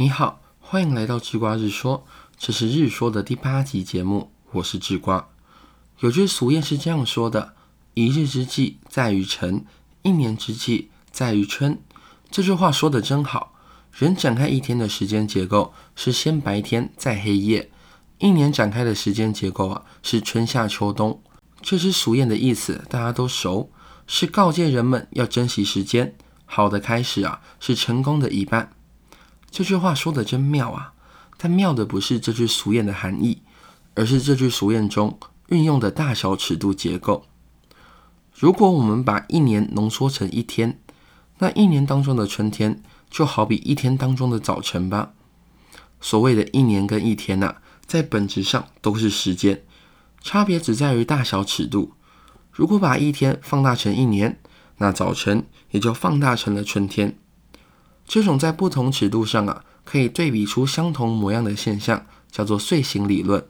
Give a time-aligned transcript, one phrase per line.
[0.00, 2.06] 你好，欢迎来到智瓜日说，
[2.38, 5.28] 这是日说的第八集节目，我是智瓜。
[5.98, 7.56] 有句俗谚是这样说的
[7.94, 9.64] ：“一日之计在于晨，
[10.02, 11.80] 一年之计在于春。”
[12.30, 13.52] 这句话说的真好。
[13.92, 17.68] 人展开一天的时间结构是先白天再黑夜，
[18.18, 21.20] 一年展开的时间结构啊是春夏秋冬。
[21.60, 23.72] 这只俗谚的意思大家都熟，
[24.06, 26.14] 是告诫人们要珍惜时间。
[26.46, 28.70] 好的开始啊是成功的一半。
[29.50, 30.92] 这句话说的真妙啊！
[31.36, 33.42] 但妙的不是这句俗谚的含义，
[33.94, 37.24] 而是这句俗谚中运用的大小尺度结构。
[38.34, 40.80] 如果我们把一年浓缩成一天，
[41.38, 45.12] 那一年当中的春天就好比一天当中的早晨吧。
[46.00, 47.56] 所谓的一年跟一天呐，
[47.86, 49.64] 在本质上都是时间，
[50.20, 51.94] 差别只在于大小尺度。
[52.52, 54.40] 如果把一天放大成一年，
[54.78, 57.16] 那早晨也就放大成了春天。
[58.08, 63.46] 这种在不同尺度上啊，可以对比出相同模样的现象，叫做岁形理论。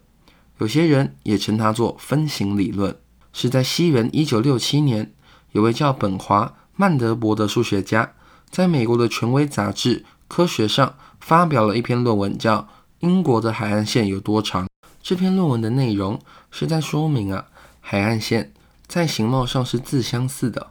[0.58, 2.96] 有些人也称它做分形理论。
[3.32, 5.12] 是在西元一九六七年，
[5.52, 8.14] 有位叫本华曼德伯的数学家，
[8.50, 12.62] 在美国的权威杂志《科学》上发表了一篇论文，叫
[12.98, 14.64] 《英国的海岸线有多长》。
[15.00, 17.46] 这篇论文的内容是在说明啊，
[17.80, 18.52] 海岸线
[18.88, 20.70] 在形貌上是自相似的，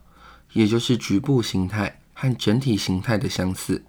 [0.52, 2.02] 也就是局部形态。
[2.20, 3.86] 和整体形态的相似。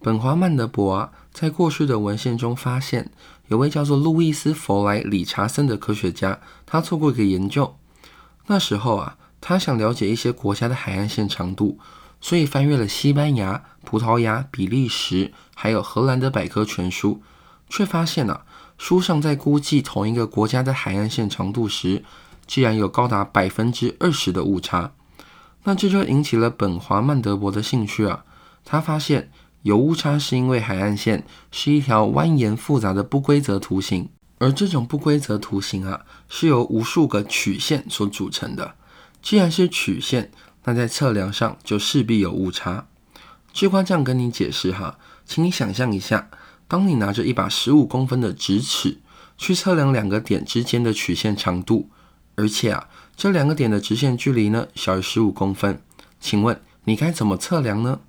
[0.00, 3.10] 本华曼德伯啊，在过去的文献中发现，
[3.48, 7.76] 有位叫做路易斯·弗莱理查森的科学家，他做过一个研究。
[8.46, 11.80] 那时候啊，他想了解一些国家的海岸线长度，
[12.20, 17.20] 所以翻阅了西班牙、葡萄牙、比利时还有荷兰的百科全书，
[17.68, 18.44] 却发现啊，
[18.78, 22.04] 书上在估计同一个国家的海岸线长度时，
[22.46, 24.92] 竟然有高达百分之二十的误差。
[25.66, 28.24] 那这就引起了本华曼德伯的兴趣啊！
[28.64, 38.76] 他发现有误差是因为海岸线是一条蜿蜒复杂的不规则图形，而这种不规则图形啊是由无数个曲线所组成的。
[39.20, 40.30] 既然是曲线，
[40.62, 42.86] 那在测量上就势必有误差。
[43.52, 46.30] 智瓜这样跟你解释哈，请你想象一下，
[46.68, 48.98] 当你拿着一把十五公分的直尺
[49.36, 51.90] 去测量两个点之间的曲线长度，
[52.36, 52.88] 而且啊。
[53.16, 55.80] 这两个点的直线距离呢，小于十五公分。
[56.20, 58.00] 请问你该怎么测量呢？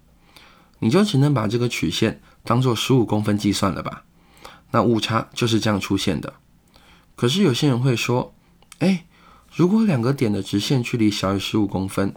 [0.80, 4.04] 你就只能把这个曲线当做十五公分计算了吧。
[4.72, 6.34] 那误差就是这样出现的。
[7.16, 8.36] 可是有些人会说，
[8.80, 9.06] 哎，
[9.56, 12.14] 如果两个点的直线距离小于十五公分，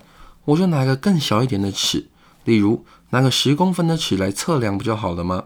[0.47, 2.09] 我就拿个更小一点的尺，
[2.45, 5.45] 例如拿个十公分的尺来测量不就好了吗？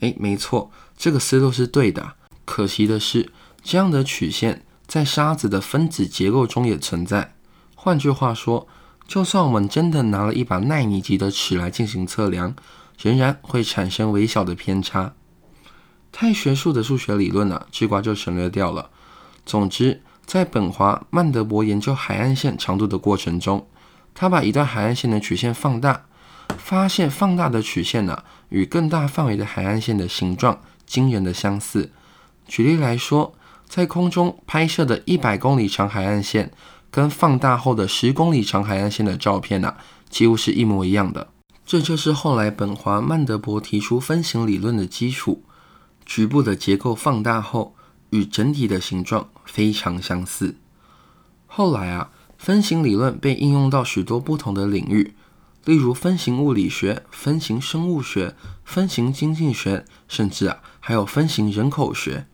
[0.00, 2.16] 哎，没错，这个思路是对的。
[2.44, 4.66] 可惜的是，这样的曲线。
[4.92, 7.32] 在沙子的分子结构中也存在。
[7.74, 8.68] 换句话说，
[9.08, 12.54] 就算我们真的拿了一把纳米级的尺来进行测量，
[13.00, 15.14] 仍然会产生微小的偏差。
[16.12, 18.90] 太学术的数学理论呢，智瓜就省略掉了。
[19.46, 23.66] 总之，在本华曼德伯研究海岸线长度的过程中，
[24.14, 26.04] 他把一段海岸线的曲线放大，
[26.58, 31.90] 发现放大的曲线呢，与更大范围的海岸线的形状惊人的相似。
[32.46, 33.34] 举例来说，
[33.74, 36.52] 在空中拍摄的一百公里长海岸线，
[36.90, 39.76] 跟放大后的十公里长海岸线的照片呐，
[40.10, 41.28] 几乎是一模一样的。
[41.64, 45.42] 这就是后来本华曼德伯提出分形理论的基础。
[46.04, 47.74] 局部的结构放大后，
[48.10, 50.56] 与整体的形状非常相似。
[51.46, 55.14] 后来啊，分形理论被应用到许多不同的领域，
[55.64, 62.26] 例如分形物理学、分形生物学、分形经济学，甚至啊，还有分形人口学。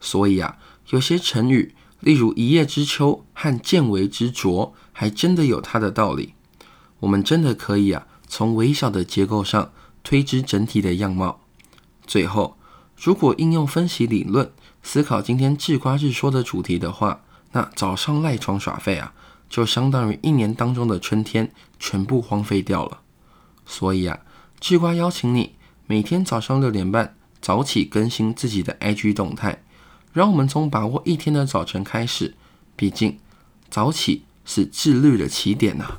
[0.00, 6.34] 所以啊，有些成语，例如“一叶知秋”和“见微知著”，还真的有它的道理。
[7.00, 9.72] 我们真的可以啊，从微小的结构上
[10.02, 11.40] 推知整体的样貌。
[12.06, 12.56] 最后，
[12.96, 14.50] 如果应用分析理论
[14.82, 17.22] 思考今天智瓜日说的主题的话，
[17.52, 19.12] 那早上赖床耍废啊，
[19.48, 23.00] 就相当于一年当中的春天全部荒废掉了。
[23.66, 24.20] 所以啊，
[24.58, 25.54] 智瓜邀请你
[25.86, 29.62] 每天早上六点半早起更新自己的 IG 动态。
[30.12, 32.34] 让我们从把握一天的早晨开始，
[32.76, 33.18] 毕竟
[33.70, 35.98] 早起是自律的起点呐。